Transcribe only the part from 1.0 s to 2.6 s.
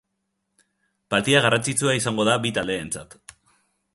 Partida garrantzitsua izango da bi